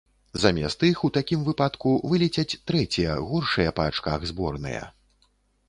Замест 0.43 0.85
іх 0.87 1.01
у 1.07 1.09
такім 1.17 1.43
выпадку 1.49 1.91
вылецяць 2.13 2.57
трэція 2.71 3.19
горшыя 3.29 3.77
па 3.81 3.87
ачках 3.93 4.29
зборныя. 4.33 4.83